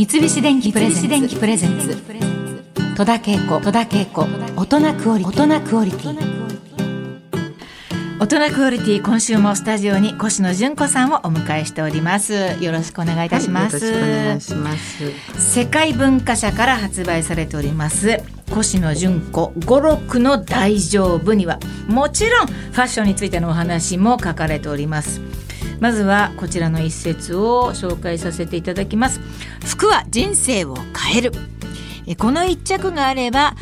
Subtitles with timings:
[0.00, 0.88] 三菱電機プレ
[1.58, 1.94] ゼンツ。
[2.96, 3.60] 戸田恵子。
[3.60, 4.26] 戸田恵子。
[4.56, 5.42] 大人クオリティ。
[5.42, 6.18] 大人クオリティ。
[8.18, 9.02] 大人クオリティ。
[9.02, 12.32] 今週もスタジオに越野純子さんをお迎えしております。
[12.62, 14.74] よろしくお願いいたします、はい、よろしくお願いしま
[15.36, 15.52] す。
[15.54, 18.22] 世界文化社から発売されております。
[18.58, 19.52] 越野純子。
[19.66, 21.60] 語録の大丈夫には。
[21.88, 25.20] もちろんファッションについてのお話も書かれております
[25.80, 29.20] まずはこちらの一節を紹介させていただきます。
[29.66, 31.32] 服は人生を変える。
[32.18, 33.54] この一着があれば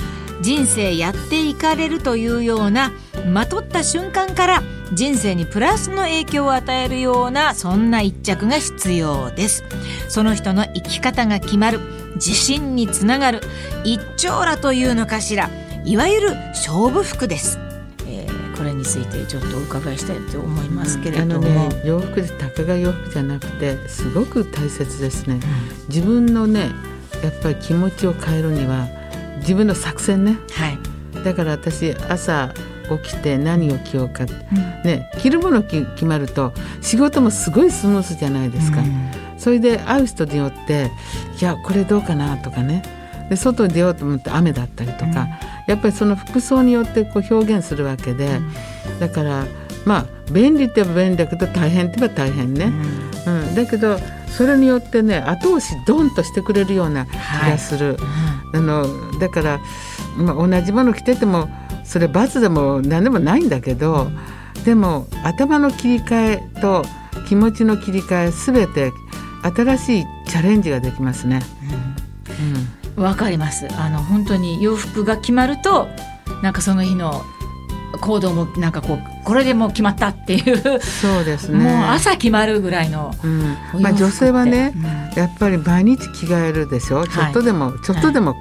[0.42, 2.92] 人生やっていかれるというような
[3.27, 4.62] まとった瞬間から
[4.95, 9.64] 人生にプラスの影響を与えるようなそんな一着が必要です。
[10.09, 11.80] その人の生き方が決まる。
[12.14, 13.41] 自信につながる。
[13.84, 15.50] 一長羅というのかしら。
[15.84, 17.59] いわゆる勝負服です、
[18.59, 25.41] これについてちょっとお伺いしたいと思いますけれども、ね、洋服でたかが洋服じゃなくてすごく大切ですね、うん、
[25.89, 26.73] 自分のね
[27.23, 28.89] やっぱり気持ちを変えるには
[29.39, 30.78] 自分の作戦ね、はい、
[31.25, 32.53] だから私朝
[33.03, 34.28] 起きて何を着ようか、うん、
[34.83, 40.91] ね、着るもの決まると仕事もすごいスムースじゃないですか、うん、それで会う人によって
[41.41, 42.83] いやこれどうかなとかね。
[43.28, 45.28] で外に出ようと思って雨だったりとか、うん、
[45.69, 48.41] やっぱりその服装によってこう表現するわけで、
[48.98, 49.44] だから
[49.84, 52.72] まあ便利って言えば便利だけど大変って言えば大変ね、
[53.27, 53.55] うん。
[53.55, 59.60] だけどそれによってね後押しドンとしてくれるような気がする、はい、あのだから、
[60.16, 61.48] まあ、同じもの着てても
[61.84, 64.08] それ罰でも何でもないんだけど
[64.64, 66.84] でも頭の切り替えと
[67.28, 68.92] 気持ちの切り替えすべて
[69.42, 71.36] 新しいチャレンジができますね。
[71.36, 71.42] わ、
[72.41, 72.69] うん、うん、
[73.14, 73.68] かります。
[73.77, 75.88] あの本当に洋服が決まると
[76.42, 77.24] なんかその日の
[78.00, 81.58] 行動もなんかこうこれでもう決まったっていうそうですね。
[81.58, 88.36] もう朝決まるぐらいの、うん、まあ、女性はね、うん、やっぱり毎日着替えるでしょ、はい、ちょっとでもちょっとでも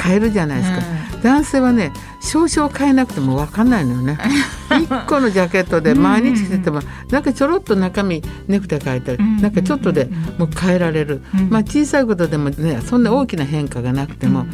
[0.00, 0.78] 変えるじゃないですか、
[1.16, 4.18] うん、男性はね少々変えなくても分かんないのよね。
[4.70, 6.80] 1個のジャケットで毎日着てても
[7.10, 14.46] なんかちょろっと中身ネクタイ変えたりなんかちょっとでもう変えられる、まあ、小さいことでもねそんな大きな変化がなくても、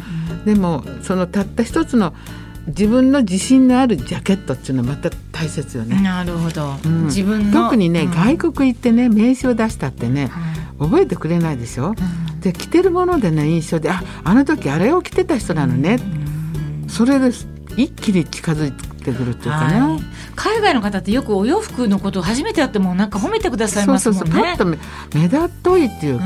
[0.45, 2.15] でもそのたった一つの
[2.67, 6.01] 自分の自信のあるジャケットっていうのはまた大切よね。
[6.03, 6.75] なるほど。
[6.84, 10.31] うん、自分特にね、うん、外国行ってね名刺を出したってね、
[10.81, 11.95] うん、覚えてくれないでしょ？
[12.47, 15.99] で着てるものでね印象でああの時あれを着てた人なのね。
[16.89, 17.31] それで
[17.77, 20.01] 一気に近づいてくるっていうかね、はい、
[20.37, 24.21] 海外の方ってよくお洋服のことを初めてやってもなんか褒めてくださいますもんね。
[24.21, 26.25] そうそうそうパッと目立っといっていうか、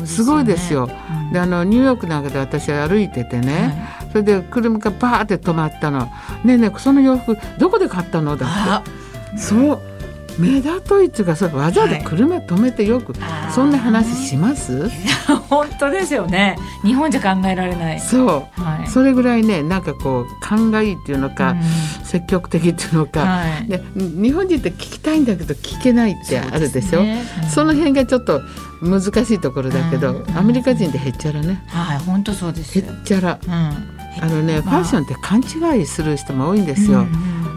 [0.00, 0.90] うんすごいですよ。
[1.32, 6.10] であのニューヨークなんかで私歩いててね、はい、それで車がバーって止まったの
[6.44, 8.90] 「ねえねえその洋服どこで買ったの?」だって。
[9.38, 9.95] そう
[10.38, 14.88] 目立といっていうかそれわざわざ車止めてよく、はい、そんな話します？
[15.48, 16.58] 本当ですよね。
[16.84, 18.00] 日本じゃ考えられない。
[18.00, 26.98] そう、はい、それぐらいねなんかこう勘がいいっていうのか、うん、積極的っていうのか、はい、で日本人って聞きたいんだけど聞けないってあるでしょ？
[26.98, 28.42] そ、ねうん、その辺がちょっと
[28.82, 31.62] 難しいところだけど、うん、アメリカ人でへっちゃらね。
[31.68, 37.06] はい本当そうですへっちゃら、あのね、ファッションって勘違いする人も多いんですよ、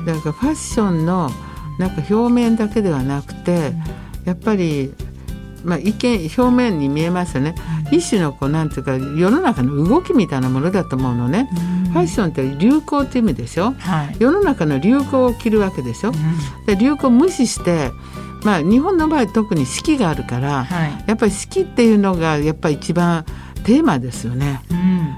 [0.06, 1.30] だからファッションの
[1.80, 3.74] なんか表面だけではなくて、
[4.26, 4.94] やっぱり
[5.64, 7.56] まあ、一見表面に見えますよね、
[7.92, 11.50] うん、一種のこうなんていうか世の中の動きみたいなものだと思うのね、
[11.86, 17.92] うん、ファッションって流行っていう意味でしょ、はい、世の中の流行を着るわけでしょ、うん、で流行を無視して
[18.44, 23.26] まあ日本の場合特に四季があるから、はい、やっぱり四季っていうのがやっぱり一番
[23.66, 24.62] テーマですよね、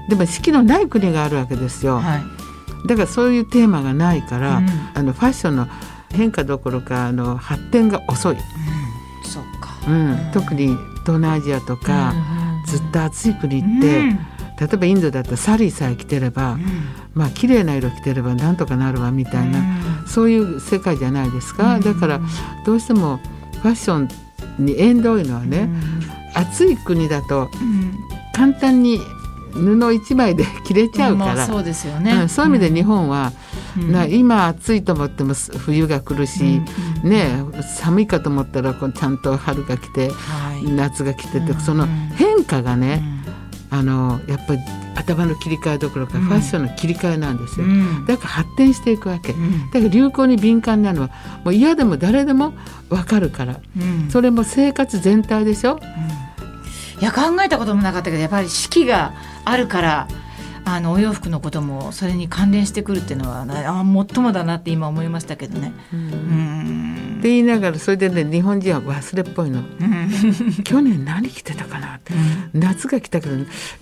[0.08, 4.60] でも四季のない国があるわけですよ、はい、だからそういうテーマがないから、
[4.94, 5.68] あのファッションの
[6.12, 8.40] 変化どころかあの発展が遅い、うん、
[9.24, 12.14] そうか、うん、特に東南アジアとか、
[12.66, 14.02] ずっと暑い国って、
[14.60, 16.62] 例えばインドだったらサリーさえ着てれば、うん、
[17.14, 22.20] まあ綺麗な色着てればなんとかなるわみたいな、うん、そういう世界じゃないですか、うん、だから
[22.64, 23.18] どうしても
[23.62, 24.08] ファッション
[24.64, 25.68] に縁遠いのはね、
[26.34, 27.50] 暑い国だと
[28.34, 29.00] 簡単に
[29.54, 33.32] 布一枚で着れちゃうから、そうですよね、そういう意味で日本は、
[33.76, 36.60] な今暑いと思っても冬が来るし、
[37.04, 37.44] うん、ね、
[37.78, 41.86] 寒いかと思ったらこうちゃんと春が来て、はい、夏が来てて、その
[42.16, 43.02] 変化がね、
[43.70, 44.60] あのやっぱり
[44.94, 47.66] 頭の切り替えどころか、ファッションの切り替えなんですよ、
[48.06, 51.08] だから発展していくわけ、だから流行に敏感なのは
[51.44, 52.52] もう嫌でも誰でも
[52.90, 53.60] 分かるから、
[54.10, 55.80] それも生活全体でしょ、
[57.00, 59.14] いや考えたこともなかったけどやっぱり四季が
[59.44, 60.08] あるから
[60.64, 65.72] あのお洋服のこともそれに関連してくるっていうのはあもっともだなって今思いましたけどね。
[65.92, 67.16] うん、うん。
[67.18, 69.60] って言いながらそれでね日本人は忘れっぽいの。
[69.60, 73.36] うん、去年何着てたかなって、うん、夏が来たけど、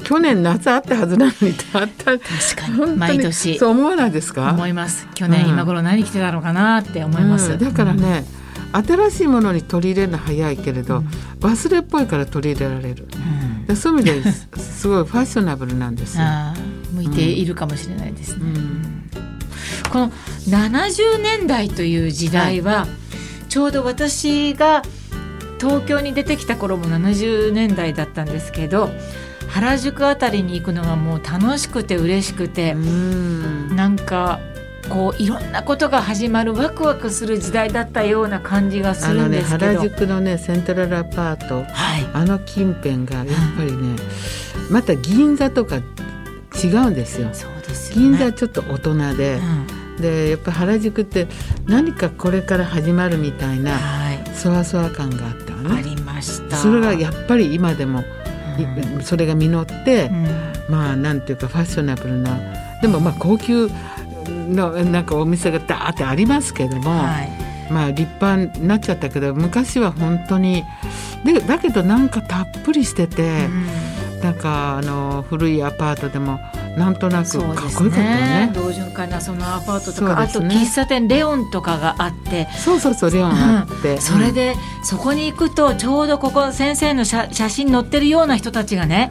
[0.05, 2.19] 去年夏あったはずなのにあった。
[2.19, 2.21] 確
[2.57, 2.97] かに。
[2.97, 3.59] 毎年。
[3.59, 4.51] そう思わないですか？
[4.51, 5.07] 思います。
[5.15, 7.59] 去年今頃何着てたのかなって思います。
[7.59, 8.25] だからね、
[8.73, 11.07] 新しいものに取り入れるの早いけれど、うん、
[11.41, 13.09] 忘れっぽいから取り入れられる、
[13.69, 16.19] うん、そういう意味で すごいファッショナブルなんです
[16.91, 19.11] 向いているかもしれないですね、うん、
[19.91, 20.11] この
[20.49, 24.83] 70年代という時代は、はい、ちょうど私が
[25.61, 28.91] 東京に出てきた頃も70年代だったんですけど
[29.49, 33.75] 原宿あたりに行くのがもう楽しくて嬉しくてん。
[33.77, 34.39] なんか
[34.89, 43.27] こういろんなことが始まるワクワクする時代だったような感じがするんですけど、ね、原宿のねセントラルアパート、はい、あの近辺がやっ
[43.57, 43.97] ぱりね、
[44.69, 45.81] うん、また銀座とか
[46.67, 47.29] 違うんですよ。
[47.33, 49.41] そうですよね、銀座ちょっと大人で、
[49.97, 51.29] うん、でやっぱ原宿って
[51.67, 55.75] 何かこれから始まるみたいな、はい、そわそわ感があったね。
[55.77, 56.57] ありました。
[56.57, 58.05] それがやっぱり今でも、
[58.95, 60.11] うん、それが実って、
[60.69, 62.39] まあなんていうかファッショナブルな
[62.83, 63.71] でもまあ高級
[64.29, 70.65] のなんかお店がダーってありますけども、はい、まあ立派になっちゃったけど昔は本当に
[71.25, 73.67] でだけどなんかたっぷりしてて、うん、
[74.23, 76.39] なんかあの古いアパートでも
[76.77, 78.53] なんとなくかっこよかったよね。
[78.55, 82.49] 同潤会なそのアパートとか、ね、あと喫茶店レオンとかがあって。
[82.53, 89.09] そうそうそうレオンあって、うん、それで、そこに行くとちょうどここ先生の写真載ってるような人たちがね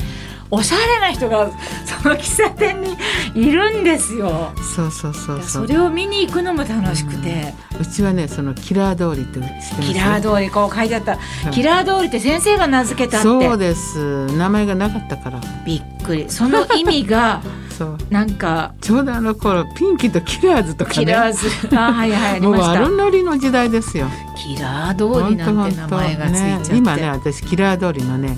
[0.51, 1.51] おしゃれな人が
[1.86, 2.98] その喫茶店に
[3.36, 4.51] いるんですよ。
[4.75, 9.40] そうそうそうそれを見に行くのも楽しくて、うちはねそのキラー通りって
[9.81, 11.18] キラー通りこう書いてあった、
[11.51, 13.24] キラー通りって先生が名付けたって。
[13.24, 14.25] そうです。
[14.38, 15.42] 名前がなかったから。
[15.66, 16.30] びっくり。
[16.30, 17.42] その意味が
[17.78, 17.98] そう。
[18.10, 20.98] なんかちょうどあの頃ピンキーとキラーズとかね。
[20.98, 21.75] キラーズ。
[21.75, 22.81] あはいはいありました。
[22.81, 24.07] もう悪ノリの時代ですよ。
[24.36, 28.38] キラー通りなんて名前がついちゃって、ね、今ね私キラー通りのね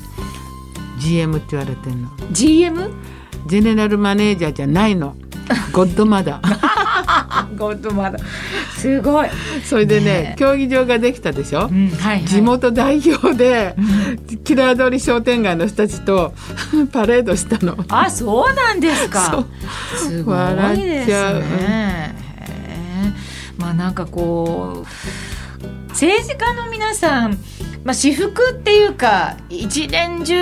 [1.02, 2.10] GM って言われてんの。
[2.32, 2.92] GM?
[3.48, 5.16] ジェネラルマネージャーじゃないの。
[5.74, 8.24] ゴッドマダーゴッドマダー
[8.78, 9.30] すごい。
[9.66, 13.82] それでね、ね、競技場ができたでしょ、うんはいはい、地元代表で、う
[14.34, 16.34] ん、キラー通り商店街の人たちと
[16.94, 17.78] パレードしたの。
[17.90, 19.44] あそうなんですか。
[19.98, 20.38] すごい
[20.78, 22.16] ですね。
[23.58, 27.38] まあなんかこう政治家の皆さん
[27.84, 30.36] まあ、私服っていうか一年中、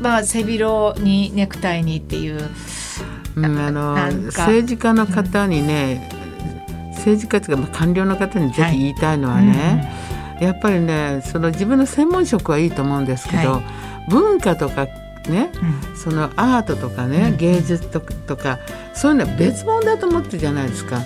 [0.00, 2.40] まあ、背広にネクタイにっていう。
[3.36, 3.94] うん、あの
[4.26, 6.10] 政治家の方にね、
[6.82, 9.88] うん、政治家というか、まあ、官僚の方にぜひ言いたいのはね、
[10.34, 14.86] はい、やっぱりねその自分の専門職はいいと思うんですけど、はい、文化とか
[15.28, 15.52] ね、
[15.90, 18.00] うん、そのアートとかね、芸術と
[18.36, 18.58] か
[18.94, 21.00] そういうのは別物だと思ってるじゃないですか。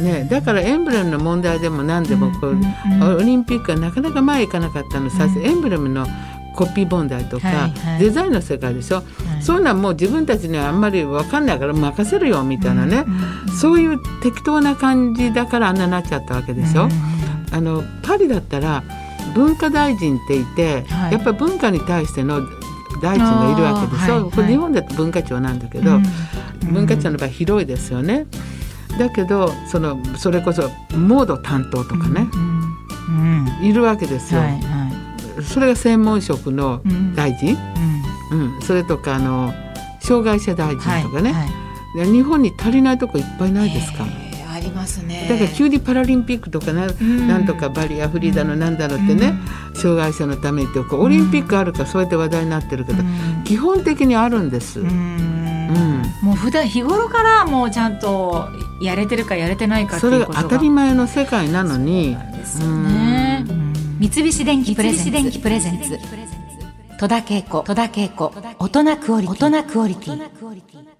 [0.00, 2.62] あね、だからエンブレムの問題でも何でもこう、うん
[3.02, 5.10] うん、オリンピックはなかなか前行かなかったの。
[5.10, 6.06] さ、うん、エンブレムの
[6.54, 9.02] コピー問題とか、はいはい、デザインの世界でしょ、は
[9.38, 16.84] い、そういうのはもう自分たちにはあんまり分かんないから任せるよみたいなね、うんうん、そういう適当な感じだからあんなになっちゃったわけでしょ。
[16.84, 18.82] うんうん、あのパリだったら
[19.34, 22.40] 文化大臣っていて、はい、やっぱり文化に対しての
[23.02, 26.00] 大臣がいるわけでしょ、はい、これ日本だと文化庁なんだけど、
[26.62, 28.26] 文化庁の場合広いですよね。
[28.98, 32.76] だけどそのそれこそモード担当とかね、うん
[33.08, 34.40] うん、いるわけですよ。
[34.40, 34.90] はいは
[35.40, 36.80] い、それが専門職の
[37.14, 37.56] 大臣、
[38.32, 39.52] うん、うん、それとかあの
[40.00, 41.48] 障害者大臣とかね、はい
[41.98, 44.06] はい、日本に足りないとこいっぱいないですか？
[44.52, 45.26] ありますね。
[45.28, 49.34] だから急にパラリンピックとかな,、ん、なんとかバリアフリーだのなんだろうってね、
[49.74, 53.02] 障害者のためにってオリンピックあるかそうやって話題になってるけど、
[53.44, 54.80] 基本的にあるんです。
[54.80, 55.45] うん
[56.22, 58.48] もう普段日頃からもうちゃんと
[58.80, 62.16] やれてるかやれてないかそれが当たり前の世界なのに。
[63.98, 65.98] 三菱電機プレゼンツ。
[66.98, 67.62] 戸田恵子。
[67.62, 68.32] 戸田恵子。
[68.58, 70.95] 大人クオリティ